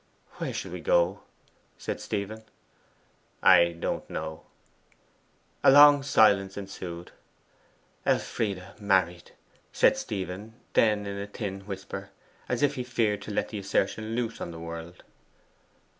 [0.37, 1.19] 'Where shall we go?'
[1.77, 2.43] said Stephen.
[3.43, 4.45] 'I don't know.'
[5.63, 9.33] A long silence ensued....'Elfride married!'
[9.71, 12.09] said Stephen then in a thin whisper,
[12.49, 15.03] as if he feared to let the assertion loose on the world.